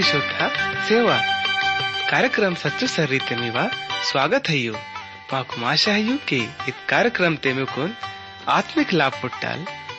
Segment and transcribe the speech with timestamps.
[0.00, 0.44] ಪರಿಶೋಧ
[0.88, 1.16] ಸೇವಾ
[2.10, 3.64] ಕಾರ್ಯಕ್ರಮ ಸಚ್ಚು ಸರ್ರೀತೆ ಮಿವಾ
[4.08, 4.76] ಸ್ವಾಗತ ಹಯ್ಯೋ
[5.32, 6.38] ಮಾಕು है ಹಯ್ಯೋ के
[6.70, 7.90] इत कार्यक्रम तेमे कोन
[8.56, 9.58] आत्मिक लाभ पुट्टल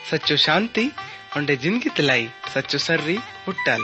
[0.10, 0.86] सच्चो शांति
[1.38, 2.26] उंडे ज़िंदगी तलाई,
[2.56, 3.84] सच्चो सरी पुट्टल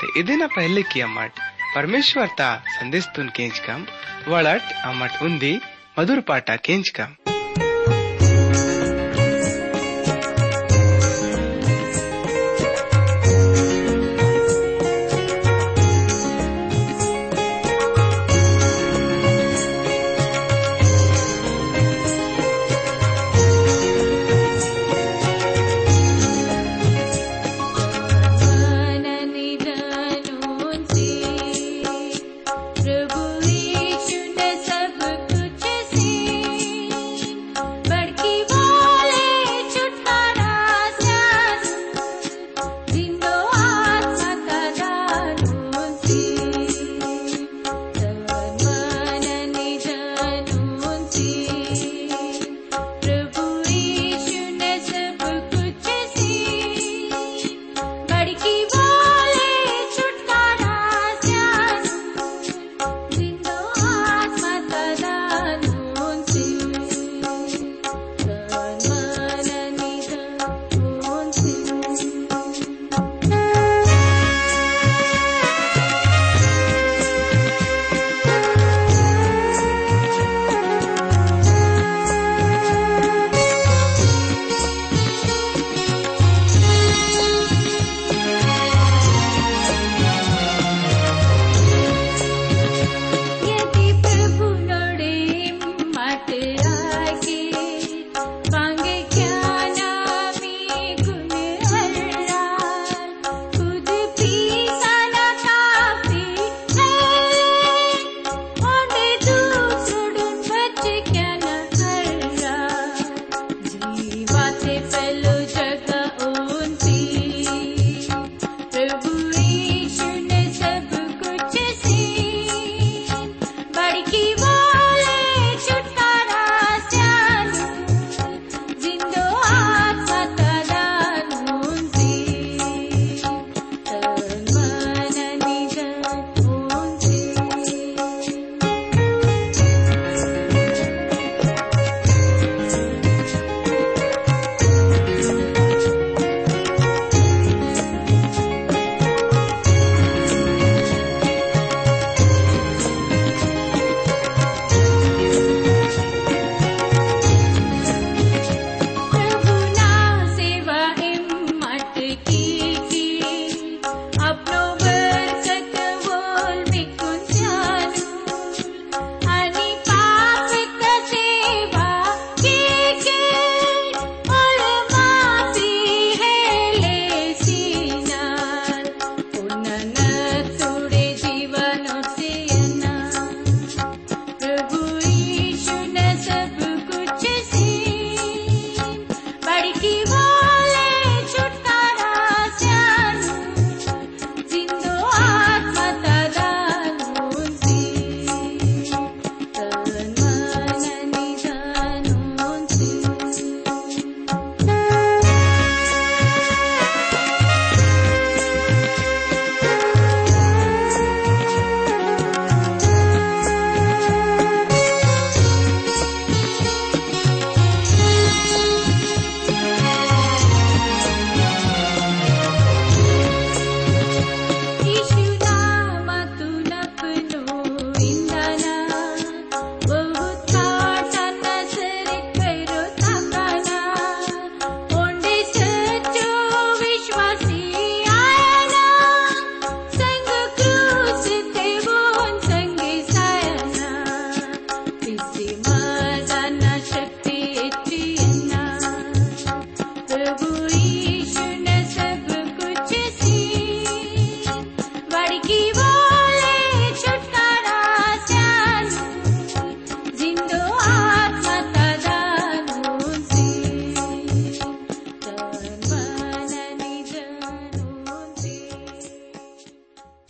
[0.00, 1.32] ते इदिना पहले किया मट,
[1.76, 3.82] परमेश्वर ता संदेश तुन केंच कम
[4.32, 5.54] वड़ट अमट उन्दी
[5.98, 7.12] मधुर पाटा केंच कम।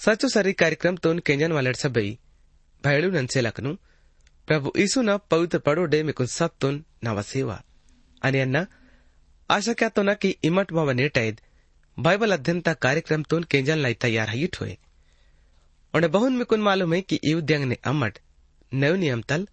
[0.08, 2.12] सचो सरी कार्यक्रम સાચો સારી કાર્યક્રમ તો કેંજન વાલેટ સભઈ
[2.84, 3.74] ભયળું નંસે લખનું
[4.48, 7.56] પ્રભુ ઈસુના પવિત્ર પડોડે મિકુન સત્તુન નવ સેવા
[8.22, 8.56] અને અન્ન
[9.50, 11.36] આશા ક્યાં તો કે ઇમટ ભાવ નિર્ટયદ
[11.96, 14.74] बाइबल अध्ययन का कार्यक्रम तोन केंजन लाई तैयार है ठोए
[15.94, 18.18] उन्हें बहुन में कुन मालूम है कि युद्यंग ने अमट
[18.72, 19.46] नव नियम तल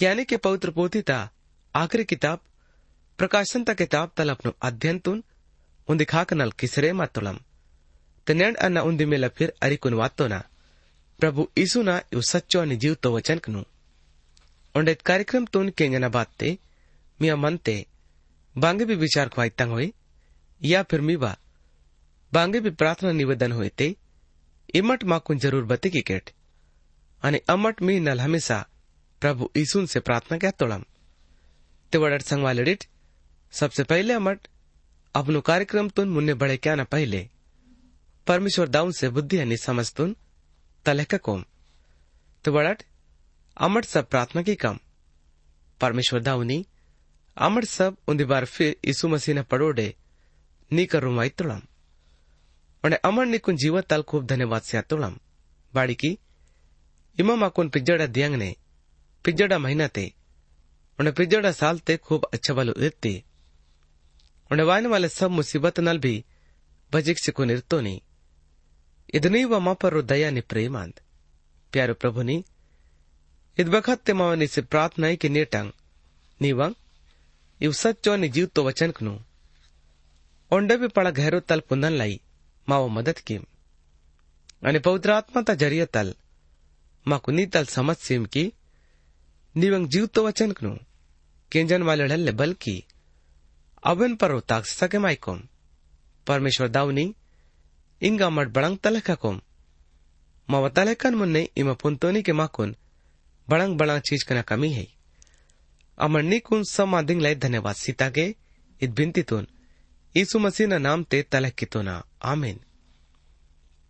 [0.00, 1.30] यानी के पवित्र पोथी ता
[1.74, 2.38] आखिरी किताब
[3.18, 5.24] प्रकाशन ता किताब तल अपनो अध्ययन तुन
[5.88, 7.38] उन दिखाकनल किसरे मातुलम
[8.26, 10.42] फिर अरी कुन वातो ना
[11.20, 13.62] प्रभु ईसु ना यु सच्चो अनि जीव तो वचन कनु
[14.74, 16.56] उन्डे कार्यक्रम तुन केंजना बात ते
[17.18, 17.76] मिया मनते
[18.54, 19.92] बांगे भी विचार ख्वाई तंग हुई
[20.60, 21.36] या फिर मीबा
[22.32, 23.94] बांगे भी प्रार्थना निवेदन हुए ते
[24.74, 26.30] इमट माकुन ज़रूर बते की केट
[27.22, 28.58] आणि अमट मी नल हमेशा
[29.22, 30.82] प्रभु ईसून से प्रार्थना क्या तोड़म
[31.92, 32.84] ते वडट संगवा लड़िट
[33.52, 34.48] सबसे पहले अमट
[35.14, 37.28] अपनो कार्यक्रम तुन मुन्ने बड़े क्या न पहले
[38.27, 40.15] परमेश्वर दाउन से बुद्धि अनि समझ तुन
[40.85, 41.43] तलह कोम
[42.45, 42.83] तो वडट
[43.57, 44.79] अमट सब प्रार्थना की कम
[45.81, 46.65] परमेश्वर दाउनी
[47.37, 49.93] अमट सब उन्दी बार फिर यीशु मसीह ने पड़ोडे
[50.71, 51.61] नी करूमाई तुड़म
[52.83, 55.15] અને અમરની કુન જીવત તલ ખૂબ ધન્યવાદ સ્યાતુળમ
[55.73, 56.11] બાળકી
[57.17, 58.49] इमा कुन पिजड़ा दियांग ने
[59.25, 60.03] पिजड़ा महीना ते
[60.99, 63.11] उन्हें पिजड़ा साल ते खूब अच्छा वालो इरते
[64.51, 66.15] उन्हें वाने वाले सब मुसीबत नल भी
[69.14, 71.00] इतनी व मापर दया नि प्रेमांत
[71.72, 72.42] प्यारो प्रभु नि
[73.58, 75.70] इत बखत ते मावन इसे प्रार्थना है कि निटंग
[76.40, 76.74] निवंग
[77.60, 79.12] इव सच्चो नि जीव तो वचन कनु।
[80.50, 82.20] ओंडे भी पड़ा घरो तल पुनन लाई,
[82.68, 83.36] माव मदद की
[84.62, 86.14] अने पवित्र आत्मा ता ज़रिया तल
[87.06, 88.44] मा कुनी तल समझ सेम की
[89.54, 90.76] निवंग जीव तो वचन कनु।
[91.52, 92.82] केंजन वाले ढल ले बल्कि
[93.82, 95.42] अवन पर ताक सके माइकोम
[96.26, 97.14] परमेश्वर दावनी
[98.04, 99.40] inga madbalang talakakom.
[100.48, 102.74] Mawa talakan munne ima puntoni ke makun
[103.48, 104.86] बड़ंग बड़ा चीज़ कना कमी है
[105.98, 108.24] अमरनी कुन सम आदिंग लाय धन्यवाद सीता के
[108.80, 109.46] इत बिनती तुन
[110.14, 112.60] यीशु मसीह ना नाम ते तलक की तुना आमीन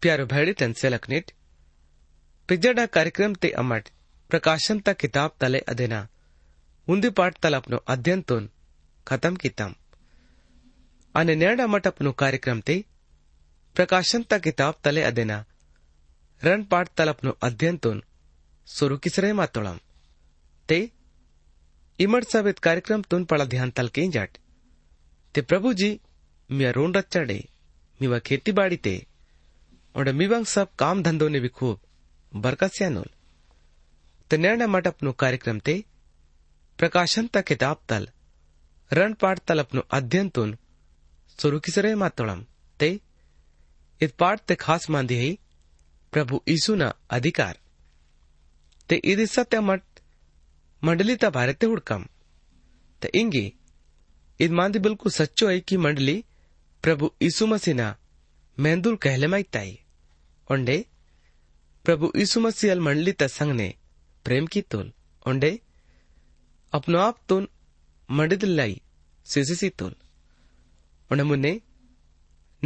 [0.03, 1.31] प्यारो भैडी टन से लखनेट
[2.49, 3.89] पिजड़ा कार्यक्रम ते अमट
[4.31, 6.07] प्रकाशन तक किताब तले अधेना
[6.89, 8.49] उन्दी पाठ तल अपनो अध्ययन तुन
[9.07, 9.75] खत्म कितम
[11.15, 12.85] अने नेड अमट अपनो कार्यक्रम ते
[13.77, 15.45] प्रकाशन तले अदेना।
[16.43, 18.03] रण पाठ तल अपनो अध्ययन तुन
[18.69, 19.79] शुरू किसरे मातोड़म
[20.69, 20.79] ते
[21.99, 24.39] इमट सब कार्यक्रम तुन पड़ा ध्यान तल के जाट।
[25.35, 25.91] ते प्रभु जी
[26.51, 27.39] मिया रोन रच्चड़े,
[28.01, 28.95] मीवा खेती बाड़ी ते
[29.95, 31.81] और मीवांग सब काम धंधों ने भी खूब
[32.33, 33.11] बरकत से अनुल
[34.31, 35.85] ते निर्णय मट अपनो कार्यक्रम ते
[36.79, 38.09] प्रकाशन तक किताब तल
[38.91, 40.57] रण पाठ तल अपनो अध्ययन तुन
[41.39, 42.45] शुरू किसरे मातोड़म
[44.01, 45.37] ते इत पाठ ते खास मांदी है,
[46.13, 47.59] प्रभु ईसु ना अधिकार।
[48.89, 49.83] ते इदी सत्य मट
[50.85, 52.07] मंडली ता भारत हुड़कम
[53.03, 53.55] ते इंगी,
[54.41, 56.25] इद मांदी बिल्कुल सच्चो कि मंडली
[56.83, 57.97] प्रभु यीशु मसीह ना
[58.59, 59.27] मेंदुल कहले
[60.51, 60.87] ओंडे,
[61.85, 63.75] प्रभु यीशु मसीह अल मंडली तसंग ने
[64.25, 64.93] प्रेम की तुल।
[65.29, 65.61] ओंडे,
[66.73, 67.49] अपनो आप तुन
[68.11, 68.83] मंडिदलाई
[69.25, 69.95] सिसी तुल।
[71.13, 71.61] ओंडे मुन्ने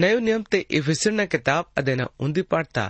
[0.03, 2.85] नयो नियम ते इफिसर किताब अदेना उन्दी पाठता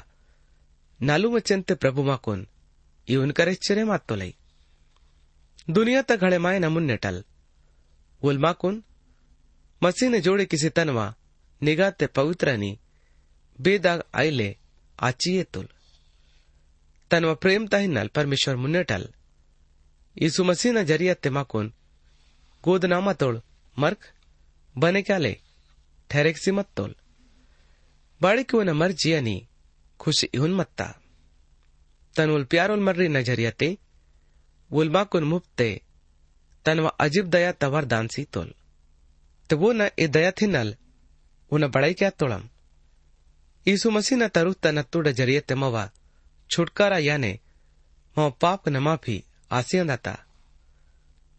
[1.00, 2.46] नालू वचन ते प्रभु माकुन
[3.08, 4.32] इवन करे चरे मात तो लई
[5.76, 7.22] दुनिया तक घड़े माए न मुन्ने टल
[8.22, 8.82] उल माकुन
[9.82, 11.06] मसीह जोड़े किसी तनवा
[11.62, 12.70] निगाते पवित्रनी
[13.58, 14.48] बेदाग आइले
[14.98, 15.68] आचिए तुल
[17.10, 19.04] तनवा प्रेम ताहिनल परमेश्वर मुन्नेटल
[20.16, 20.72] यीशु मसीह
[30.00, 30.86] खुश इहुन मत्ता
[32.16, 33.68] तनुल प्यारोल मर्री नज़रिया ते
[34.70, 35.68] वुलमाकुन मुफ्ते
[36.66, 38.52] तनवा अजीब दया तवर दानसी तोल
[39.50, 40.74] तो वो न ए दया थी नल
[41.50, 42.42] वो न बड़ाई क्या तोड़म
[43.66, 45.84] यीशु मसीह न तरु तनत्तुड ज़रिए मवा
[46.50, 47.32] छुटकारा याने
[48.16, 49.16] मव पाप न माफ़ी
[49.50, 50.14] आसियंदाता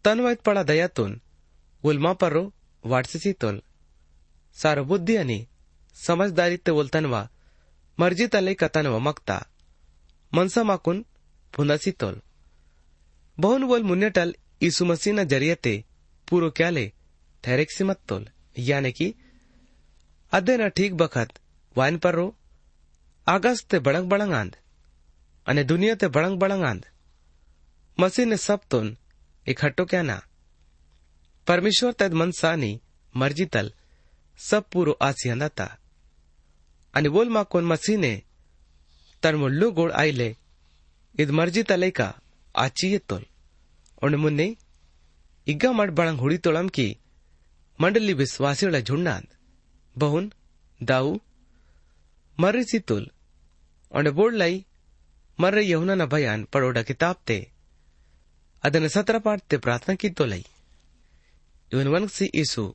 [0.04, 1.20] तनवाइत पड़ा दया तुन
[1.84, 2.44] उलमा परो
[2.84, 3.62] वाटसी तोल
[4.56, 5.38] सारो बुद्धि अनि
[5.96, 7.28] समझदारी ते तनवा
[7.98, 9.38] मर्ज़ी तले कतनवा मक्ता
[10.32, 11.04] मनसा माकुन
[11.54, 12.20] फुंदसी तोल
[13.38, 15.74] बहुन वोल मुन्नेटल यीशु मसीह न ज़रिए ते
[16.28, 16.86] पूरो क्या ले
[17.44, 18.26] ठहरेक सिमत तोल
[18.68, 19.12] यानी कि
[20.32, 21.38] अदे ठीक बखत
[21.76, 22.26] वाइन पर रो
[23.26, 24.56] आगस ते बड़ंग बड़ंग आंद
[25.46, 26.84] अने दुनिया ते बड़ंग बड़ंग आंद
[27.98, 28.96] मसीह ने सब तुन
[29.46, 30.20] इकट्ठो क्या ना
[31.46, 32.72] परमेश्वर तद मन सानी
[33.14, 33.72] मर्ज़ी तल
[34.40, 35.78] सब पूरो आसियाना था
[36.94, 38.22] अनि बोल मा कोन मसीह ने
[39.22, 40.36] तरमुल्लु गोड़ आई ले
[41.20, 42.14] इद मर्ज़ी तले। का
[43.08, 43.26] तोल
[44.02, 44.56] उन मुन्ने
[45.46, 46.96] इग्गा मट बड़ हुड़ी तोड़म की,
[47.80, 49.26] मंडली विश्वासी वाला झुंडान।
[49.98, 50.32] बहुन,
[50.82, 51.18] दाऊ,
[52.40, 53.10] मर्री सी तुल।
[53.92, 54.64] उन्हें बोल लाई,
[55.40, 57.50] मर्रे यहुना न भयान पड़ोड़ा किताब ते।
[58.62, 60.46] अदन सत्र पाठ ते प्रार्थना की तो लाई
[61.72, 62.74] इवन वन सी ईसु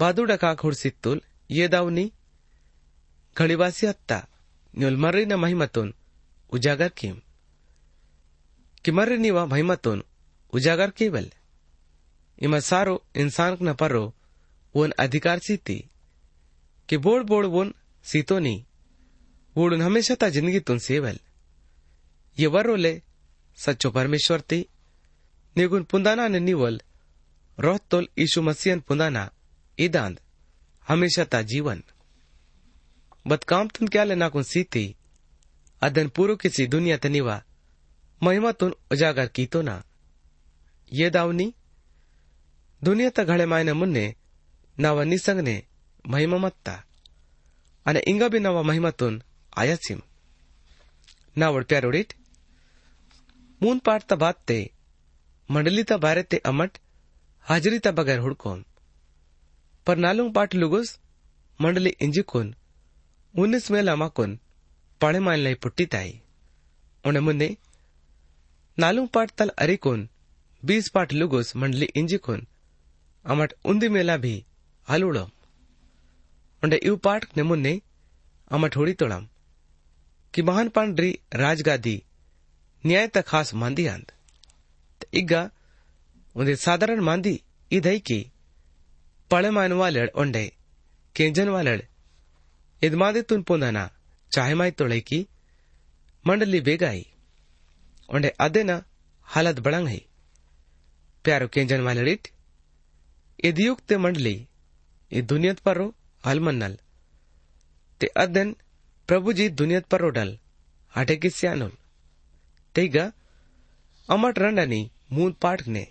[0.00, 2.04] ಬಾದುಡ ಕಾಕ್ ಹುಡ್ಸಿತ್ತುಲ್ ಯೇದಾವ್ನಿ
[3.36, 4.16] घड़ीवासी हत्ता
[4.74, 5.92] न्योल मर्री न महिमतोन
[6.52, 7.16] उजागर किम
[8.84, 10.02] कि मर्री निवा महिमतोन
[10.52, 11.26] उजागर केवल
[12.38, 14.04] इमा सारो इंसान न परो
[14.74, 15.78] वोन अधिकार सीती
[16.88, 18.54] कि बोड़ बोड़ वोन सीतोनी
[19.56, 21.18] वोडून हमेशा ता जिंदगी तुन सेवल
[22.36, 22.94] ये वर्रोले
[23.58, 24.60] सच्चो परमेश्वर ती
[25.56, 26.80] निगुन पुंदाना ने निवल
[27.58, 29.24] रोहतोल ईशु मसीहन पुंदाना
[29.79, 30.19] इदांद,
[30.87, 31.83] हमेशा ता जीवन।
[33.27, 34.95] बदकाम तुन क्या लेना कुन सीती,
[35.81, 37.43] अदन पूरो किसी दुनिया तनिवा
[38.23, 39.83] महिमा तुन उजागर की तो ना।
[40.93, 41.53] ये दावनी
[42.83, 44.15] दुनिया त घड़े मायने मुन्ने,
[44.79, 45.63] नावा निसंगने
[46.07, 46.83] महिमा मत्ता।
[47.85, 49.23] અને इंगा बी नवा महिमातून
[49.57, 50.01] आयासिम।
[51.37, 52.13] नावड प्यारोडीट
[53.63, 53.81] मून
[59.87, 60.97] पर नालुंग पाट लुगुस,
[61.59, 62.53] मंडली इंजिकुन
[63.33, 64.39] उन्नीस मेला माकुन
[65.01, 66.11] पाणे मानलाई पुट्टीताई
[67.03, 67.49] उन्हें मुन्ने,
[68.77, 70.07] नालुंग पाट तल अरिकुन
[70.63, 72.45] बीस पाट लुगुस, मंडली इंजिकुन
[73.25, 74.35] अमट उन्दी मेला भी
[74.87, 75.29] हलुड़म
[76.63, 77.79] उंडे इव पाठ ने मुन्ने
[78.51, 79.27] अमट होड़ी तोड़म,
[80.33, 82.01] कि महान पांड्री राजगादी,
[82.83, 84.11] न्याय त खास मांदी आंद।
[85.13, 85.49] इग्गा
[86.35, 87.39] उंदे साधारण मांदी,
[87.71, 88.19] इधई की
[89.31, 90.43] പഴമാനുവാലൾ इदमादे
[91.15, 91.79] കേഞ്ചൻവാലൾ
[92.81, 93.21] ഇതുമാതെ
[94.31, 95.17] चाहे माई तोड़े की
[96.25, 97.01] मंडली बेगाई
[98.09, 98.75] ओंडे अदेना
[99.27, 99.99] हालत बड़ंग है
[101.25, 102.27] प्यारो केंजन मालड़ित
[103.43, 104.35] इदयुक ते मंडली
[105.11, 105.87] ये दुनियत पर रो
[106.23, 106.77] हलमन्नल
[108.01, 108.53] ते अदन
[109.09, 110.37] प्रभु जी दुनियत पर रो डल
[110.93, 111.71] हटे की सियानोल
[112.75, 113.05] तेगा
[114.09, 114.81] अमट रंडानी
[115.13, 115.87] मून पाठ ने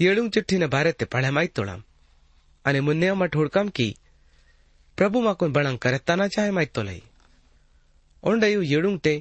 [0.00, 1.82] येड़ुंग चिट्ठी ने भारत ते पढ़माई तोड़ाम
[2.64, 3.92] અને મુન્નેમાં ઠોડકમકી
[4.98, 7.02] પ્રભુમાં કોઈ બળંગ કરતાના ચાહે માઇતો લઈ.
[8.22, 9.12] ઓંડયું એડુંગટે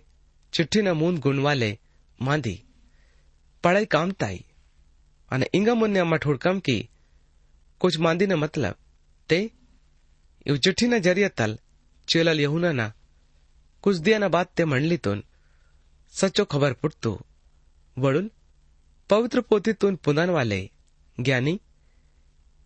[0.53, 1.71] ચિઠ્ઠીના મૂન ગુણવાલે
[2.21, 2.59] માંધી
[3.63, 4.45] પળાઈ કામતાઈ
[5.31, 6.81] અને ઇંગા મુન્યામાં ઠોડકમકી
[7.81, 8.75] कुछ मांदी ने मतलब
[9.29, 9.39] ते
[10.45, 11.57] इव चिट्ठी ना ज़रिया तल
[12.07, 12.87] चेलल यहुना ना
[13.83, 15.23] कुछ दिया ना बात ते म्हणलीतून
[16.13, 17.11] सच्चो खबर पुटतो
[17.97, 18.27] वरुन
[19.09, 20.61] पवित्र पोतीतून पुनानवाले
[21.17, 21.53] ज्ञानी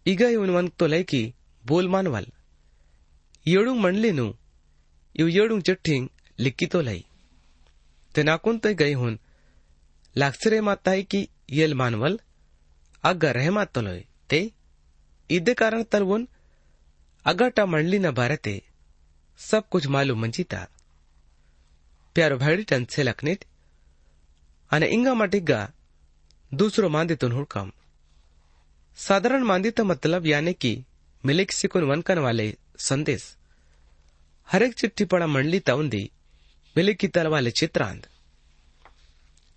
[0.07, 1.23] ಈಗ ಇವನ್ ವಂಗ್ತೊಲೈ ಕಿ
[1.65, 2.29] ಬೋಲ್ ಮಾನ್ವಲ್
[3.47, 4.27] ಏಳುಂಗ್ ಮಂಡ್ಲಿನು
[5.15, 6.99] ಇವ್ ಏಳುಂಗ್ ಚಿಟ್ಟಿಂಗ್ ಲಿಕ್ಕಿತೊಲೈ
[8.15, 9.15] ते नाकुन ते गई हुन
[10.17, 11.19] लाक्सरे माताई की
[11.50, 12.15] येल मानवल
[13.05, 14.00] अग्गा रह मातलोय
[14.31, 14.41] ते
[15.31, 16.23] इदे कारण तलवुन
[17.25, 18.55] अगाटा मंडली न बारते
[19.41, 20.61] सब कुछ मालूम मंजीता
[22.17, 23.45] प्यारो भाड़ी टन से लखनेट
[24.71, 25.61] અને इंगा मटिग्गा
[26.53, 27.71] दूसरो मांदितुन हुड़कम
[28.98, 30.76] साधारण मांदिता मतलब यानी कि
[32.20, 33.36] वाले संदेश।
[34.48, 36.10] हरेक चिट्ठी पड़ा मंडली तउंदी
[36.78, 38.08] मिलिक की तल वाले चित्रांद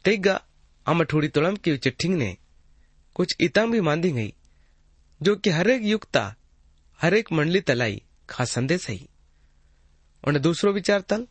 [0.04, 0.34] तेगा
[0.86, 2.36] अमठूड़ी तुड़म की चिट्ठिंग ने
[3.14, 4.32] कुछ इतम भी मांदी गई,
[5.22, 6.34] जो कि हरेक युक्ता
[7.00, 8.96] हरेक मंडली तलाई खास संदेश है।
[10.24, 11.26] उन्हें दूसरो विचार तल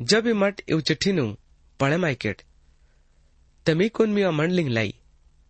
[0.00, 1.34] जब ही मठ इव चिट्ठी नु
[1.80, 2.42] पढ़े माइकेट
[3.66, 4.94] तमी कुन मी मंडलिंग लाई,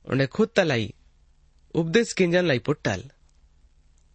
[0.05, 0.95] उन्हें खुद तलाई
[1.75, 3.03] उपदेश किंजन लाई पुट्टल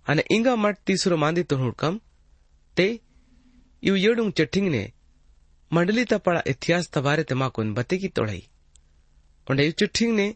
[0.07, 1.99] अने इंगा मट तीसरो मांदी तो हुड़कम
[2.77, 2.87] ते
[3.83, 4.83] यू यड़ूं चट्ठिंग ने
[5.71, 8.43] मंडली ता पड़ा इतिहास तवारे तमा कुन बते की तोड़ाई
[9.47, 10.27] उन्हें यू चट्ठिंग ने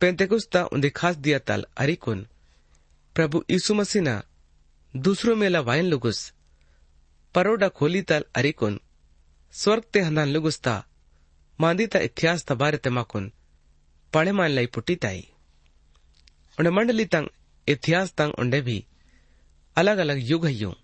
[0.00, 2.26] पेंतेकुस्ता उन्हें खास दिया तल अरिकुन
[3.16, 4.22] प्रभु यीशु मसीह ना
[4.94, 6.20] दूसरो मेला वायन लुगुस
[7.34, 8.80] परोड़ा खोली तल अरिकुन
[9.54, 10.74] स्वर्ग ते हनान लुगुस्ता
[11.58, 13.30] मांदी ता इतिहास तबारे तमाकुन
[14.12, 15.22] पढ़े मान लाई पुट्टी ताई
[16.58, 17.26] उन्हें मंडली तंग,
[17.66, 18.84] इतिहास तंग उन्हें भी।
[19.76, 20.74] अलग अलग युग हयो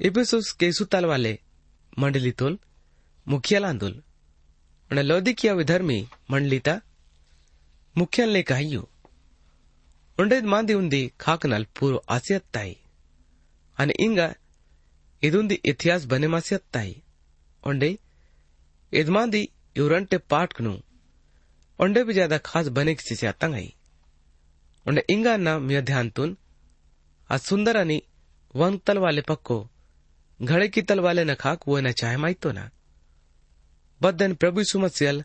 [0.00, 1.38] इपिसुस केसु तल वाले
[1.98, 2.58] मंडली तुल
[3.26, 4.02] मुखिया उन्हें
[4.90, 6.00] उन लोदिकिया विधर्मी
[6.30, 6.80] मंडलीता
[7.96, 8.88] मुखिया ले कहियो।
[10.18, 12.76] उंडे मांदी उन्हें खाकनल पूर्व आसियत ताई
[13.78, 14.28] अने इंगा
[15.22, 16.92] इदुंदी इतिहास बने मासियत ताई
[17.64, 17.90] उंडे
[18.92, 19.42] इदमांदी
[19.76, 20.74] युरंटे पाटकनु
[21.78, 23.74] उन्हें भी ज़्यादा खास बने किसी से आतंग आई
[24.86, 26.32] ఉండే ఇంగాన్న మియ ధ్యాన్తున్
[27.30, 27.98] ఆ సుందరని
[28.54, 29.22] వంగ్ तल वाले
[30.40, 30.82] ఘళకి
[31.68, 32.64] वो न चाहे माई तो ना।
[34.00, 35.16] बदन प्रभु सुमसियल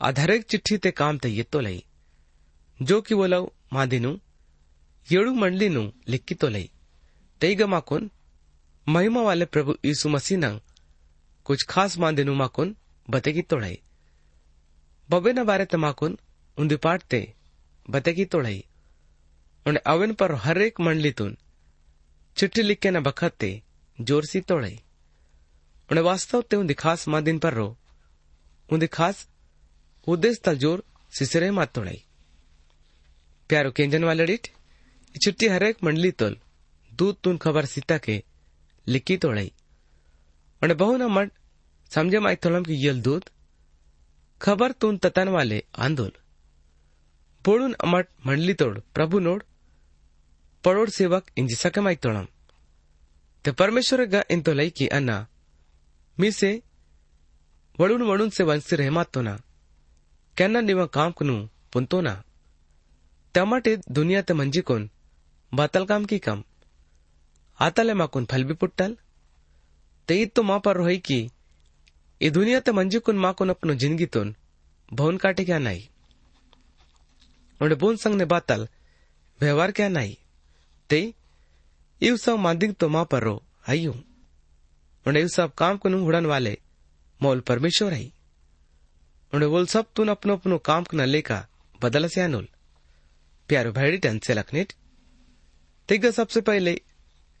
[0.00, 1.78] आधारे चिट्ठी ते काम ते येतो लई।
[2.80, 3.44] जो कि की बोलाव
[5.42, 6.66] मंडली नु लिखी तो लई।
[7.40, 8.10] तैग माकुन,
[8.86, 10.60] महिमा वाले प्रभु यीशु मसीह नंग
[11.46, 12.68] कुछ खास मादिनु माकून
[13.08, 13.78] बतेगी तोड़ाई
[15.08, 16.18] बबे न बारे तमाकुन
[16.58, 17.20] उन्दी पाटते
[17.88, 18.60] बतेगी तोड़ाई
[19.66, 21.36] उन अवन पर हरेक मंडलीतून
[22.36, 23.50] चिठ्ठी न बखत ते
[23.98, 24.72] जोरसी तोड़े।
[25.90, 27.68] उन्हें वास्तव ते उन खास मादिन पर रो।
[28.68, 29.26] उन खास
[30.06, 31.96] उदेश तल ज़ोर सिसरे मा तोड़े।
[33.50, 34.46] प्यारो केंजन वालड़ीट
[35.14, 36.36] चिट्ठी हरेक मंडली तोल
[36.92, 38.22] दूध तुन खबर सीता के
[38.86, 39.50] लिखी तोड़े।
[40.62, 41.30] उन्हें बहु न मन
[41.90, 43.30] समझे माई तोलम की यल दूध
[44.40, 46.12] खबर तुन ततन वाले आंदोल।
[47.44, 49.42] बोलून अमट मंडली तोड़ प्रभु नोड़
[50.64, 52.26] पड़ोर ಪಡೋಡ್ ಸೇವಕ್ ಇಂಜಿ ಸಕೆ तोड़म
[53.44, 55.16] ते परमेश्वर का इन तो लई की अन्ना
[56.18, 56.50] मी से
[57.78, 59.34] वड़ून वड़ून से वंसी रहमात तो ना
[60.36, 61.34] कहना निवा काम कनु
[61.72, 62.14] पुनतो ना
[63.34, 64.88] तमाटे दुनिया ते मंजी कोन
[65.52, 66.42] बातल काम की कम
[67.58, 68.96] आता ले माकुन फल भी पुट्टल
[70.08, 71.20] ते ईद तो माँ पर रोही की
[72.20, 74.34] ये दुनिया ते मंजी कुन माँ कुन अपनो ज़िंदगी तोन
[74.88, 75.86] भवन काटे क्या नहीं
[77.60, 78.68] उन्हें बोन संग ने बातल
[79.40, 80.14] व्यवहार क्या नहीं
[80.90, 81.14] ते
[82.02, 83.92] सब मांदिंग तो माँ पर रो आयु
[85.06, 86.56] उन्हें इव सब काम कुन उड़न वाले
[87.20, 88.12] मोल परमेश्वर आई।
[89.32, 91.46] उन्हें बोल सब तुन अपनो अपनो काम न लेका
[91.82, 92.48] बदल से अनुल
[93.48, 94.72] प्यारो भैडी टन से लखनेट
[95.88, 96.80] तिग सबसे पहले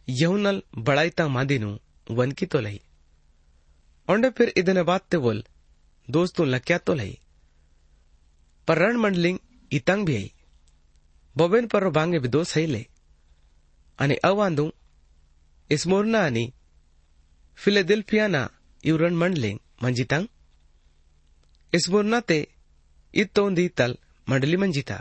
[0.08, 1.76] यहुनल बड़ाईता मादिनु
[2.10, 2.80] वन की तो लही
[4.08, 5.44] और फिर इतने बात ते बोल
[6.08, 7.18] दोस्तों लक्या तो लई।
[8.68, 9.38] पर रण मंडलिंग
[9.72, 10.32] इतंग भी आई।
[11.36, 12.86] बॉबेन पर बांगे भी दोस्त है ले।
[13.98, 14.70] અને અવાંદું
[15.70, 16.44] ઇસ્મોરના અને
[17.58, 18.44] ફિલેદેલ્ફિયાના
[18.84, 20.30] ಇವ್ರನ್ ಮಂಡ್ಲಿಂಗ್ ಮಂಜಿತಾಂಗ್
[21.72, 22.40] ಇಸ್ಮೂರ್ನತೆ
[23.14, 23.96] ಇತ್ತೊಂದಿ ತಲ್
[24.26, 24.92] ಮಂಡಲಿ ಮಂಜಿತ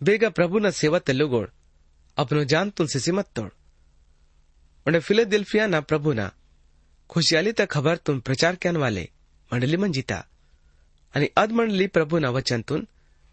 [0.00, 1.50] ಬೇಗ ಪ್ರಭುನ ಸೇವಾ ತೆಲ್ಲುಗೋಳ್
[2.16, 3.52] ಅಪನು ಜಾನ್ ತುಲ್ಸಿಸಿ ಮತ್ತೋಳ್
[4.86, 6.30] उन्हें फिलेदिल्फिया ना प्रभु ना
[7.10, 9.04] खुशियाली तक खबर तुम प्रचार क्यान वाले
[9.50, 10.18] मंडली मंजिता
[11.14, 12.84] आणि अद मंडली प्रभु ना वचन तुन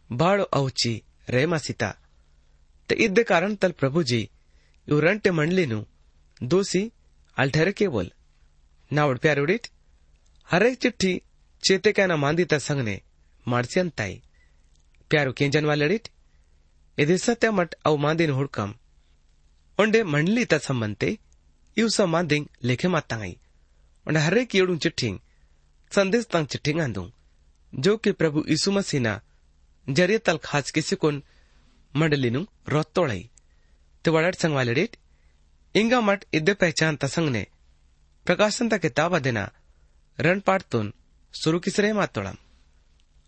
[0.09, 0.93] बाळ अवची
[1.29, 1.91] रेमा सीता
[2.89, 4.21] ते इद्दे कारण तल प्रभुजी
[4.88, 5.80] ಇವು ರಂಟೆ ಮಂಡ್ಲಿನು
[6.40, 6.82] ದೋಸಿ
[7.36, 8.06] ಅಲ್ಲಿ ठहरे बोल
[8.90, 9.64] नावड प्यारोडीट
[10.48, 11.12] हरेक चिट्ठी
[11.62, 12.94] चेते क्या ना मांदी संगने
[13.46, 14.14] मार्सी अंताई
[15.10, 16.04] प्यारो केंजन वालडीट
[16.98, 18.70] ಇದು ಸತ್ಯ ಮಟ್ ಅವು ಮಾಂದಿನ ಹುಡ್ಕಂ
[19.78, 21.08] ಒಂಡೆ ಮಂಡ್ಲಿ ತ ಸಂಬಂತೆ
[21.76, 23.32] ಇವು ಸ ಮಾಂದಿಂಗ್ ಲೇಖೆ ಮಾತಾಂಗೈ
[24.06, 25.20] ಒಂಡೆ ಹರೇಕ್ ಏಡು ಚಿಟ್ಟಿಂಗ್
[25.92, 27.02] संदेश तंग चिट्ठिंग आंदू
[27.72, 29.12] जो कि प्रभु यीशु मसीह ना
[29.86, 31.22] जरिए तल खास किसी कोन
[31.94, 33.22] मंडली नु रोत तोड़ाई
[34.04, 34.96] ते वड़ट संग वाले डेट
[35.74, 37.46] इंगा मट इद्दे पहचान तसंग ने
[38.26, 39.48] प्रकाशन ता किताब देना
[40.18, 40.92] रण पाठ तुन
[41.34, 42.36] सुरु किसरे मात तोड़म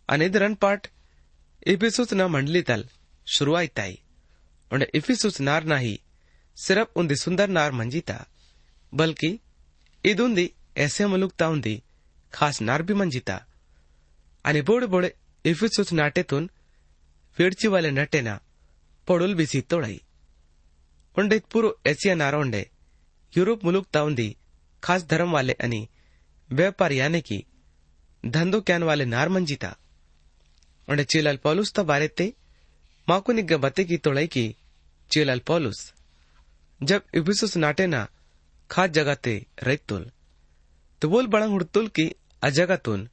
[0.09, 0.89] अनिद रण पाठ
[1.67, 2.85] इपिसुस न मंडली तल
[3.27, 3.97] ಶುರುವಾಯ್ತಾಯಿ
[4.71, 5.97] ಒಂಡೆ ಇಫಿಸುಸ್ ನಾರ್ ನಾಹಿ
[6.59, 8.19] ಸಿರಪ್ ಉಂದಿ ಸುಂದರ್ ನಾರ್ ಮಂಜಿತಾ
[8.93, 9.33] ಬಲ್ಕಿ
[10.05, 10.47] ಇದುಂದಿ
[10.85, 11.73] ऐसे मुलुकता उंदी
[12.33, 13.37] खास नार भी मंजिता
[14.45, 15.09] आणि बोडे बोडे
[15.45, 16.45] इफिसुस नाटेतून
[17.37, 18.35] वेडची वाले नटेना
[19.09, 19.97] पडुल बिसी तोडाई
[21.18, 22.62] उंडे पुरो एशिया नार उंडे
[23.34, 24.36] युरोप मुलुकता उंदी
[24.84, 25.88] खास धर्म वाले आणि
[26.50, 27.44] व्यापार याने की,
[28.24, 29.76] धंधो क्यान वाले नार मंजिता
[30.88, 32.34] उंडे चिलल पौलुस त बारे ते
[33.08, 34.46] माकुनिग्ग बते की तोड़ई की,
[35.12, 35.94] चेलाल पौलुस।
[36.82, 38.08] जब इबिसुस नाटेना
[38.70, 40.12] खास जगाते रैतुल
[41.02, 42.06] तो बोल बड़ा हुड़तुल की
[42.42, 43.10] अजगातून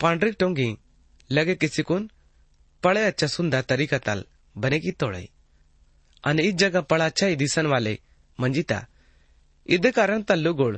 [0.00, 0.74] पांढरी टोंगी,
[1.30, 2.10] लगे किसी कुन,
[2.82, 4.24] पड़े अच्छा सुंदर तरीका ताल,
[4.56, 5.28] बने की तोड़ई।
[6.29, 7.95] અને ಈ ಜಗ ಪಳ ಅಚ್ಚ ದಿಸನ್ ವಾಲೆ
[8.39, 8.73] ಮಂಜಿತ
[9.75, 10.77] ಇದೇ ಕಾರಣ ತಲ್ ಲುಗೋಳ್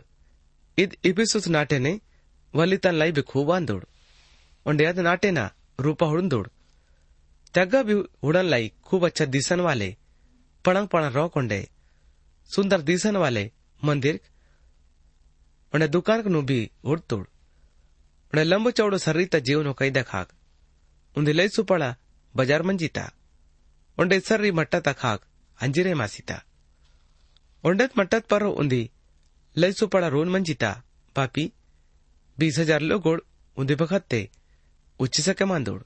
[0.77, 1.93] ಇದ್ ಇಬಿಸುಸ್ ನಾಟೆನೆ
[2.53, 3.85] ವಲ್ಲಿ ತನ್ ಲೈ ಬಿಖೂ ಬಾಂದೋಡ್
[4.65, 5.39] ಒಂಡೆ ಅದ್ ನಾಟೆನ
[5.85, 6.49] ರೂಪ ಹುಡುಂದೋಡ್
[7.53, 7.93] त्यागा भी
[8.23, 9.95] उड़न लाई खूब अच्छा दिसन वाले
[10.65, 11.67] पड़ंग पड़ंग रो कोंडे
[12.49, 13.43] सुंदर दिसन वाले
[13.81, 14.19] मंदिर
[15.73, 17.25] उन्हें दुकान नु भी उड़ तोड़
[18.33, 20.27] उन्हें लंबो चौड़ो सर्रीता जीवन कैदा खाक
[21.15, 21.89] उन्हें लई सुपड़ा
[22.35, 23.05] बाजार मंजीता
[23.97, 25.25] उन्हें सर्री मट्टा खाक
[25.60, 26.38] अंजिरे मासीता
[27.64, 28.82] उंडेत मट्टत पर उन्दी
[29.56, 30.70] लई सुपड़ा रोन मंजीता
[31.16, 31.50] पापी
[32.38, 33.20] बीस हज़ार लोगोड़
[33.76, 34.28] बखत ते
[35.00, 35.80] उच्च सके मांदोड़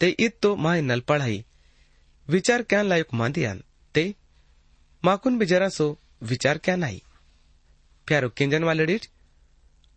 [0.00, 1.44] ते इत तो माय नल पढ़ाई
[2.28, 3.62] विचार क्या लायक मांदियान
[3.94, 4.04] ते
[5.02, 5.86] माकुन भी जरा सो
[6.24, 7.00] विचार क्या नाही
[8.08, 9.06] प्यारो किंजन वाले डिट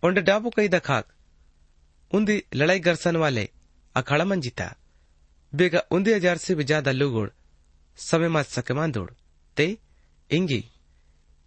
[0.03, 1.05] उंडे डाबू कई दखाक
[2.11, 3.49] उन्दी लड़ाई गरसन वाले
[3.95, 4.67] अखाड़ा मंजिता
[5.53, 7.29] बेगा उन्दी हज़ार से भी ज़्यादा लोगोड़
[7.98, 9.10] समय मत सके मांदोड़
[9.56, 9.66] ते
[10.30, 10.62] इंगी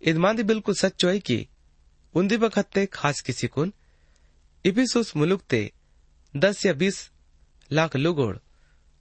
[0.01, 1.37] इदमांदी बिल्कुल सच्चो है कि
[2.15, 3.73] उन्दी बखत्ते खास किसी कुन
[4.65, 5.61] इबिसुस मुलुक ते
[6.33, 6.97] दस या बीस
[7.71, 8.35] लाख लुगोड़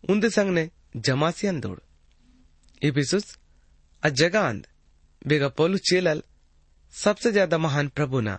[0.04, 1.78] उन्द संगने जमासी अंदोड़
[2.82, 3.36] इबिसुस
[4.02, 4.66] अजगांद
[5.22, 6.22] बेगा पोलू चेलल
[6.94, 8.38] सबसे ज्यादा महान प्रभु ना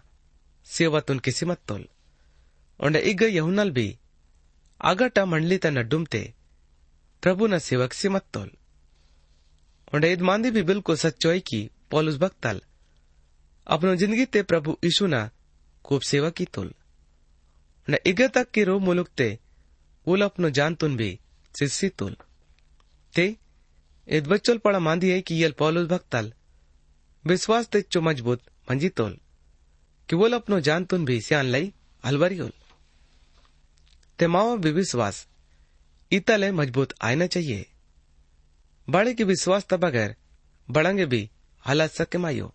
[0.68, 1.86] ಸೇವತುನ್ ಕಿಸಿಮತ್ತೋಲ್
[2.80, 3.88] ಒಂಡೆ ಈಗ ಯಹುನಲ್ ಬಿ
[4.82, 6.22] ಆಗಟ ಮಂಡ್ಲಿತ ನಡ್ಡುಮ್ತೆ
[7.24, 8.61] ಪ್ರಭುನ ಸೇವಕ್ ಸಿಮತ್ತೋಲ್ ಒಂಡೆ
[9.93, 12.61] उन्हें ईद ᱢᱟᱱᱫᱤ भी बिल्कुल ᱥᱟᱪᱚᱭ ᱠᱤ पोलुस भक्तल
[13.67, 15.19] अपनो ज़िंदगी ते प्रभु यीशु ना
[15.85, 16.73] खूब सेवा की तुल।
[17.89, 19.39] न इगे तक की रो मुलुक ते,
[20.07, 21.09] उल अपनो जान तुन भी
[21.55, 22.17] सिस्सी तुल।
[23.15, 23.27] ते
[24.09, 26.33] इत बच्चोल पड़ा मांदी है कि यल पॉलुस भक्तल
[27.25, 29.17] विश्वास ते चो मज़बूत मंजी तोल,
[30.09, 31.73] कि वो अपनो जान तुन भी सियान लई
[32.05, 32.53] हलवरी होल
[34.19, 35.27] ते माओ भी विश्वास
[36.13, 37.67] इतल मज़बूत आयना चाहिए।
[38.88, 40.16] बड़े की विश्वास त बगैर
[40.68, 41.22] बड़ंगे भी
[41.66, 42.54] हालात सके मायो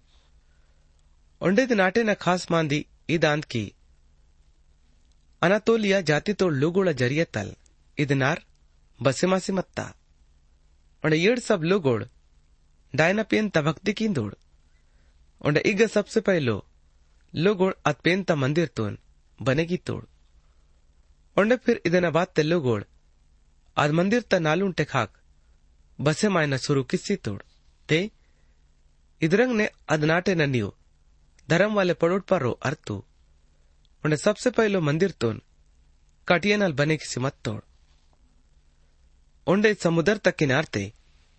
[1.41, 3.65] उंडे नाटे न खास मांदी इदांत की
[5.43, 7.55] ಅನತೋಲಿಯ ಜಾತಿತೋಳ್ ಜರಿಯ ತಲ್
[7.99, 8.41] ಇದನಾರ್
[9.01, 9.81] ಬಸೆಮಾಸಿ ಮತ್ತ
[11.05, 12.05] ಒಂಡ ಏಡ್ ಸಬ್ ಲುಗೋಳ್
[12.95, 14.33] डायना पेन तभक्ति की दौड़
[15.41, 16.57] और इग सबसे पहलो
[17.35, 18.99] लोगोड़ अत पेन ता मंदिर तोन
[19.39, 20.03] बनेगी तोड़
[21.37, 22.83] और फिर इदन बात ते लोगोड़
[23.77, 25.11] आज मंदिर ता नालून टेखाक
[26.02, 27.42] बसे मायना शुरू किसी तोड़।
[27.90, 28.12] ते,
[29.22, 30.78] इदरंग ने अदनाटे ननियो
[31.50, 33.04] धर्म वाले पड़ोट पर रो अर्थू
[34.06, 35.42] और सबसे पहलो मंदिर तोन।
[36.28, 37.62] कटियनल बने की सिमत तोड़।
[39.48, 40.94] उंडे समुद्र तक किनारते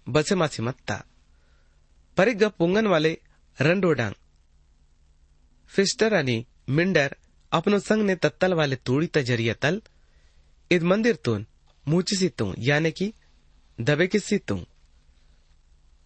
[0.08, 1.04] बसे मासी मत्ता
[2.16, 3.20] परिग पुंगन वाले
[3.60, 4.14] रंडोडांग
[5.68, 7.16] फिस्टर आणि मिंडर
[7.52, 9.82] अपनो संग ने तत्तल वाले तोड़ी तजरिया तल।
[10.70, 11.46] इद मंदिर तून
[11.88, 13.12] मूची तू। यानी कि
[13.78, 14.56] दबे किसी तू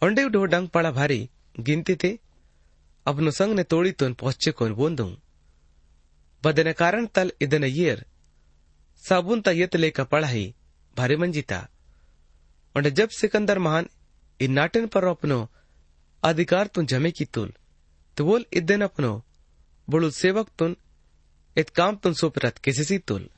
[0.02, 1.20] ओंडे डोडांग पड़ा भारी
[1.60, 2.10] गिनती थे
[3.06, 5.06] अपनो संग ने तोड़ी तुन पहुँचे कोन बोंदू
[6.42, 8.04] बदने कारण तल इदन येर
[9.02, 10.44] साबुन ता यत लेकर पढ़ाई
[10.96, 11.66] भारी मंजिता
[12.74, 13.88] और जब सिकंदर महान
[14.40, 15.40] इन नाटन पर अपनो
[16.22, 17.52] अधिकार तुन जमे की तुल
[18.16, 19.12] तो बोल इदन अपनो
[19.88, 20.76] बड़ू सेवक तुन
[21.56, 23.28] इत काम तुन सोपरत किसी सी तुल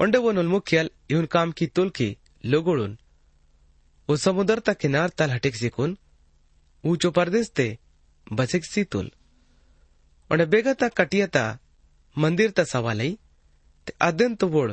[0.00, 2.98] उंडे वो नुल मुख्यल यून काम की तुल की लोगोड़ुन,
[4.08, 5.96] वो समुद्र किनार तल हटिक सिकुन,
[6.84, 7.78] ऊंचो परदेश ते
[8.32, 9.10] बसिक सी तुल
[10.30, 11.58] और बेगा कटियता
[12.16, 13.18] मंदिर ता सवालई
[13.86, 14.72] ते अदन तो बोड़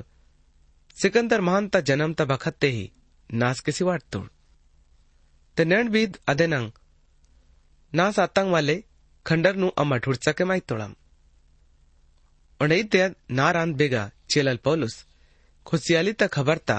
[0.98, 2.92] सिकंदर महान ता जन्म ता बखत्ते ही
[3.30, 4.28] नास किसी वाट तोड़।
[5.58, 6.72] ते नैण बीद अदेनंग,
[7.94, 8.84] नास आतंग वाले
[9.26, 10.96] खंडर नु अम्मा ठुड़ सके माई तोड़म।
[12.60, 15.06] और नहीं ते नारान बेगा चेलल पौलुस
[15.66, 16.78] खुशियाली ता खबर ता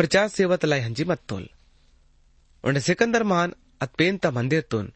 [0.00, 1.42] प्रचार सेवत लाई हंजी मत तोल
[2.64, 3.52] और सिकंदर महान
[4.18, 4.90] ता मंदिर तुन,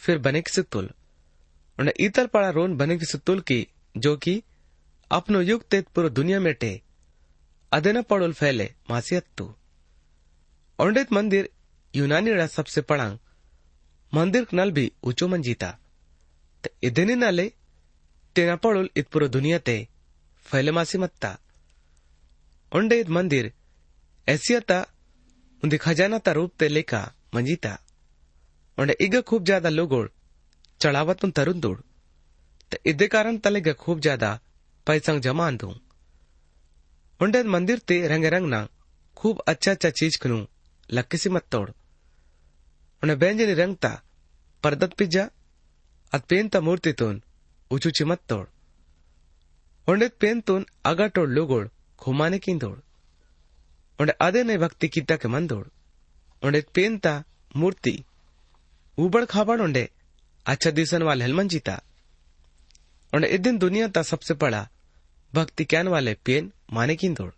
[0.00, 0.88] फिर बने किसी तुल
[1.78, 4.42] और ईतल पड़ा रोन बने किसी तुल की, जो कि
[5.10, 6.72] अपनो युग तेत पूरा दुनिया में टे
[7.72, 9.54] अदेना पड़ोल फैले मासियत तू
[10.78, 11.48] औंडेत मंदिर
[11.94, 13.18] यूनानी रा सबसे पड़ांग,
[14.12, 15.70] मंदिर नल भी ऊंचो मंजीता।
[16.64, 17.52] ते इदनी नाले
[18.36, 19.82] तेना पड़ोल इत पूरा दुनिया ते
[20.46, 21.36] फैले मासी मत्ता
[22.72, 23.52] औंडे इत मंदिर
[25.62, 27.00] उन्दी खजाना ता रूप ते लेका
[27.34, 27.72] मंजीता।
[28.78, 30.08] औंडे इग खूब ज़्यादा लोगोड़,
[30.80, 31.78] चढ़ावत तरुण दौड़।
[32.72, 34.30] ते इदे कारण तलेग खूब ज़्यादा
[34.86, 35.68] पैसा जमा अंदू
[37.20, 38.60] उंडे मंदिर ते रंग रंग ना
[39.16, 40.38] खूब अच्छा अच्छा चीज़ कनु
[40.88, 41.70] लक्किसी मत तोड़।
[43.02, 43.92] उन्हें बेंजनी रंग ता
[44.64, 45.24] परदत पिज्जा
[46.12, 47.22] अत पेन ता मूर्ति तोन
[47.70, 48.46] उचुची मत तोड़।
[49.88, 51.66] उंडे पेन तोन आगा टोड़ लोगोड़
[51.98, 52.78] घुमाने की दौड़
[54.00, 55.66] उंडे आदे ने भक्ति कीता के मन दौड़।
[56.42, 57.24] उंडे पेन ता,
[57.56, 58.04] मूर्ति।
[58.98, 59.90] उबड़ खाबड़ उंडे
[60.46, 61.82] अच्छा दिसन वाले हेलमन जीता।
[63.14, 64.68] उन्हें इस दिन दुनिया ता सबसे बड़ा
[65.34, 67.32] भक्ति कैन वाले पेन माने की दौड़।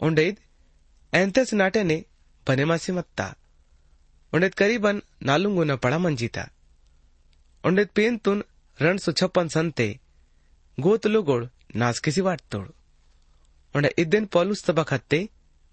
[0.00, 0.36] उंडे
[1.14, 2.04] एंतेस नाटे ने
[2.48, 3.34] बने मासी मत्ता।
[4.34, 6.48] उंडे करीबन नालुंगु न पड़ा मन जीता।
[7.64, 8.44] उंडे पेन तुन
[8.82, 9.98] रण सु छप्पन संते
[10.80, 12.68] गोत लोगोड़ नास किसी वाट तोड़
[13.75, 15.19] उंडे इस दिन पौलुस तबा खत्ते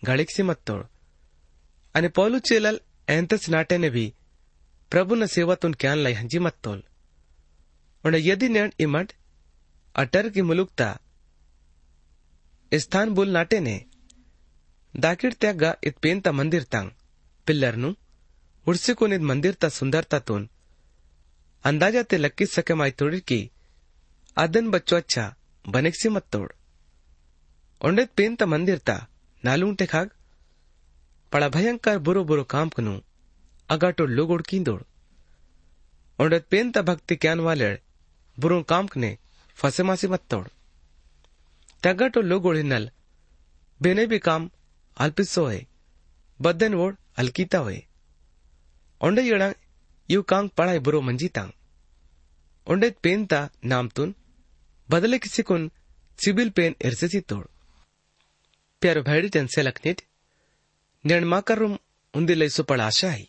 [0.03, 0.83] घड़िक सी मत तोड़
[1.95, 2.77] અને પૌલુ ચેલલ
[3.09, 4.15] એંતસ નાટેને ભી
[4.93, 6.81] પ્રભુના સેવા તુન ક્યાન લઈ હંજી મત તોલ
[8.05, 9.13] અને यदि नेण इमड
[9.95, 10.89] अटर की मुलुकता
[12.73, 13.77] स्थान बुल नाटे ने
[14.95, 16.91] दाकिड त्यागा इत पेनता मंदिर तांग
[17.47, 17.91] पिल्लर नु
[18.67, 20.49] उड़से को निद मंदिर ता सुंदरता तोन
[21.65, 23.41] अंदाजा ते लक्की सके माई तोड़ी की
[24.37, 24.65] आदन
[27.84, 29.08] बच्चो अच्छा बनेक सी मत तोड़ ओंडेत पेनता मंदिर ता
[29.46, 30.10] नालूंटे खाग।
[31.32, 33.02] पड़ा भयंकर बुरो बुरो काम कनु
[33.70, 34.82] अगाटो लोगोड़ कींदोड़।
[36.20, 37.74] ओंडेत पेनता भक्ति क्यान वाले
[38.40, 39.18] बुरो काम कने
[39.56, 40.48] फसे मासी मत तोड़।
[41.84, 42.90] तगटो लोगोड़ हिन्नल
[43.82, 44.50] बेने भी काम
[44.98, 45.68] अल्पिसो है
[46.42, 47.86] बदन वोड़ हल्कीता होए।
[49.02, 49.54] ओंडे यड़ा
[50.10, 50.80] यू कांग पढ़ाई
[58.82, 60.02] प्यारो भैडी टन से लखनीत
[61.06, 61.78] निर्ण करुम
[62.14, 63.28] उन्दे लई सो पड़ आशा आई।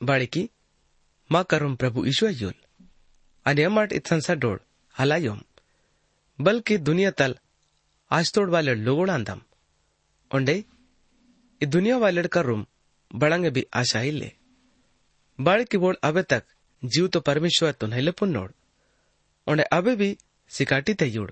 [0.00, 0.48] बाड़ी की
[1.30, 2.54] करुम प्रभु ईशु अयोल
[3.46, 4.58] अन्य मठ इतन सा डोड़
[4.94, 5.40] हलायोम।
[6.38, 7.36] बल्कि दुनिया तल
[8.10, 9.40] आज तोड़ वाले लोगोड़ आंदम
[10.30, 10.62] ओंडे
[11.60, 12.66] दुनिया वाले का रूम
[13.10, 14.32] बड़ंगे भी आशा ही ले।
[15.38, 16.42] बाड़ की बोल, अबे तक
[16.82, 18.50] जीव तो परमेश्वर तो नहीं लपुन नोड़।
[19.46, 20.16] ओंडे अबे भी
[20.50, 21.30] सिकाटी तयुड़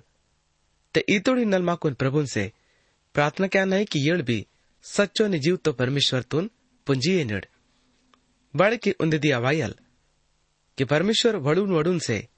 [0.95, 2.53] ते इतोड़ी नल माकुन प्रभु से
[3.19, 4.47] भी
[4.83, 6.51] सच्चो ने जीव तो परमेश्वर तुन
[6.87, 7.45] पुंजी निड़।
[8.57, 9.75] बाड़ की उन्दे दी अवायल
[10.79, 12.29] कि परमेश्वर वड़ून वड़ून से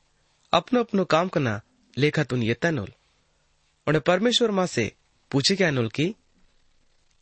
[0.53, 1.61] अपनो अपनो काम करना
[1.99, 2.93] लेखा तुन ये तनुल
[3.87, 4.93] उन्हें परमेश्वर माँ से
[5.31, 6.15] पूछे क्या नुल की,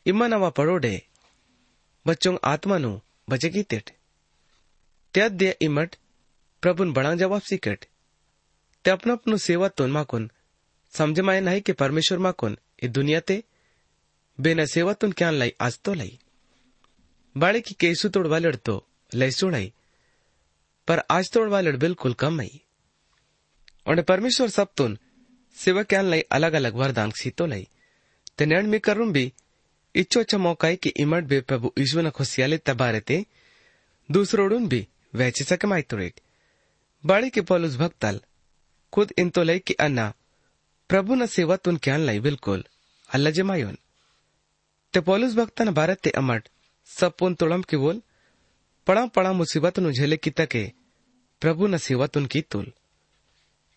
[0.07, 1.03] इम्मा नवा पड़ोडे
[2.07, 3.91] बच्चों आत्मा नु बचे की तेट?
[5.15, 5.97] त्यात दे इमट
[6.63, 7.85] प्रभुन बड़ा जवाब सीकट।
[8.85, 10.31] ते अपना अपनो सेवा तुन माकुन
[10.91, 13.43] समझ माए नहीं कि परमेश्वर माकुन ई दुनिया ते?
[14.39, 16.19] बेना सेवा तुन क्या लाई, आज तो लाई।
[17.37, 19.73] बाड़े की केसु तोड़ वालड़ तो लई सुड़ाई,
[20.89, 22.61] पर आज तोड़ वालड़ बिल्कुल कम आई।
[23.87, 24.99] और परमेश्वर सब तुन
[25.57, 27.67] सेवा क्या लाई अलग अलग वरदान सी तो लाई।
[28.39, 29.33] ते नैण में करूँ भी
[29.95, 33.25] इच्छो अच्छा मौका है कि इमट बे प्रभु ईश्वर न खुशियाले तबारे ते
[34.09, 36.21] दूसरोड़ून भी वैचे सके माइतोरेट
[37.05, 38.21] बाड़ी के पोलुस भक्तल,
[38.93, 40.13] खुद इन तो लई कि अन्ना
[40.91, 42.65] प्रभु न सेवा तुन क्या लाई बिल्कुल।
[43.09, 43.77] अल्लाह जमायोन
[44.95, 46.49] ते पौलुस भक्तन भारत ते अमट
[46.87, 48.01] सब पुन तोड़म के बोल।
[48.87, 50.65] पड़ा पड़ा मुसीबत नु झेले की तके।
[51.43, 52.73] प्रभु न सेवा तुन की तुल।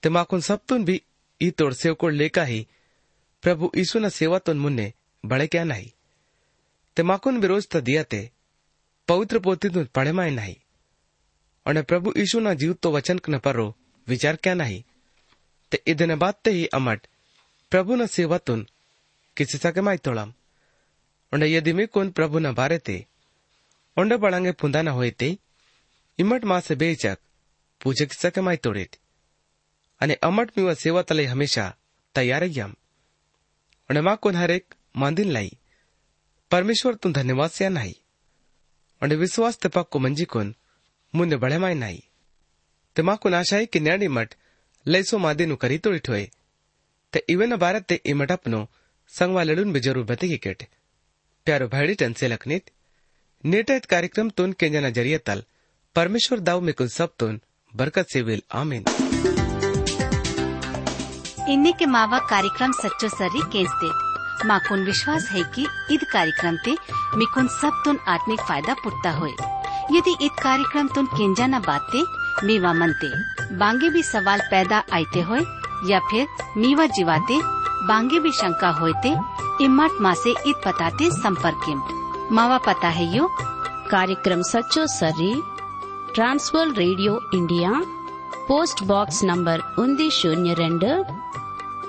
[0.03, 1.01] ते माकुन सब तुन भी
[1.41, 2.65] ई तोड़ से को लेका ही।
[3.43, 4.91] प्रभु ईसु न सेवा तुन मुन्ने
[5.23, 5.89] बड़े क्या नहीं
[6.97, 8.29] ते माकुन विरोध त दिया ते।
[9.07, 10.55] पवित्र पोती तुन पढ़े माए नहीं
[11.65, 13.73] और प्रभु ईशु न जीव तो वचन न परो।
[14.07, 14.83] विचार क्या नहीं
[15.71, 17.03] ಮತ್ತೆ ಇದನ್ನ ಬಾತ್ತೆ ಈ ಅಮಟ್
[17.71, 18.61] ಪ್ರಭುನ ಸೇವತುನ್
[19.37, 20.29] ಕಿಸಿಸಕೆ ಮಾಯ್ತೋಳಂ
[21.31, 22.95] ಒಂಡ ಯದಿಮಿ ಕೊನ್ ಪ್ರಭುನ ಬಾರೆತೆ
[23.97, 25.29] ಒಂಡ ಬಳಂಗೆ ಪುಂದಾನ ಹೋಯ್ತೆ
[26.19, 27.21] ಇಮ್ಮಟ್ ಮಾಸೆ ಬೇಚಕ್
[27.81, 28.97] ಪೂಜೆ ಕಿಸಕೆ ಮಾಯ್ತೋಡೇತ್
[30.01, 31.67] અને અમટ મીવા સેવા તલે હંમેશા
[32.15, 32.73] તૈયાર યામ
[33.89, 35.55] અને માં કોન હરેક માંદિન લાઈ
[36.51, 37.97] પરમેશ્વર તું ધન્યવાદ સ્યા નાઈ
[39.01, 40.49] અને વિશ્વાસ તપાક કો મંજી કોન
[41.13, 42.03] મુને બળે માય નાઈ
[42.95, 44.33] તે માં કોન આશાય કે ન્યાડી મઠ
[44.85, 46.29] लैसो मादे नु करी तोड़ी ठोए।
[47.13, 48.67] ते इवन भारत ते ತೆ ಇವನ
[49.13, 50.59] संगवा लड़ून ಮಠಪ್ನು ज़रूर बते की केट।
[51.47, 52.63] प्यारो भाईडी टन से लखनीत।
[53.43, 55.43] नेटत कार्यक्रम तुन के ज़रिए तल।
[55.95, 57.39] परमेश्वर दाऊ में कुल सब तुन।
[57.73, 58.83] बरकत से विल। आमीन।
[61.49, 63.91] इन्हीं के मावा कार्यक्रम सच्चो सरी केस दे।
[64.47, 66.73] माकुन विश्वास है कि इद कार्यक्रम ते
[67.17, 69.33] मिकुन सब तुन आत्मिक फ़ायदा पुटता होए।
[69.91, 72.03] यदि इद कार्यक्रम तुन केंजा न बाते
[72.43, 73.09] मीवा मनते,
[73.55, 75.35] बांगे भी सवाल पैदा आते हो
[75.89, 77.39] या फिर मीवा जीवाते,
[77.87, 79.15] बांगे भी शंका होते
[79.61, 83.27] इमाट माँ से इत पताते संपर्क मावा पता है यो?
[83.91, 85.33] कार्यक्रम सचो सर्री
[86.15, 87.71] Trans World radio India,
[88.47, 90.83] post box number उन्दी शून्य रेंड,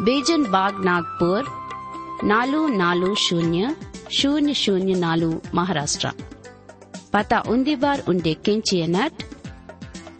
[0.02, 1.44] बेजन बाग नागपुर,
[2.24, 3.76] नालू नालू शून्य
[4.12, 6.12] शून्य शून्य नालू महाराष्ट्र।
[7.12, 9.22] पता उन्दी बार उन्डे किंचियनट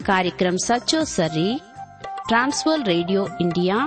[0.07, 1.49] कार्यक्रम सचो सरी
[2.27, 3.77] Trans World radio India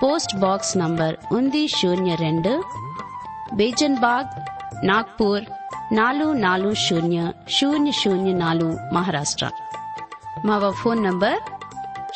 [0.00, 2.46] post box number उन्दी शून्य रेंड
[3.58, 5.46] बेजनबाग नागपुर
[5.92, 9.50] नालू नालू शून्य शून्य शून्य नालू महाराष्ट्र
[10.46, 11.38] मावा फोन नंबर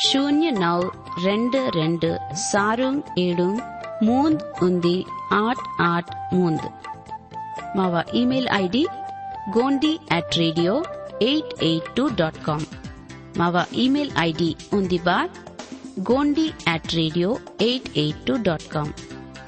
[0.06, 0.78] शून्य नौ
[1.24, 2.08] ரெண்டு ரெண்டு
[2.42, 3.56] சாரும் ஏடும்
[4.06, 4.94] மூந்த் உந்தி
[5.38, 6.66] ஆட் ஆட் மூந்த்
[7.76, 8.84] மாவா email ID
[9.56, 10.74] Gondi at radio
[11.28, 12.64] eight eight two dot com
[13.38, 15.36] ಮಾವ ಇಮೇಲ್ ಐಡಿ ಉಂದಿ ಬಾತ್
[16.08, 17.28] Gondi at radio
[17.60, 18.88] eight eight two dot com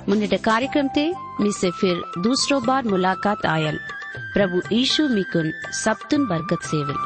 [0.09, 1.05] मुन्हिंजे कार्यक्रम ते
[1.40, 3.79] मिसे फिर दूसरो बार मुलाक़ात आयल।
[4.35, 6.99] प्रभु ईशू मिकुन सप्तन बरगत सेवल।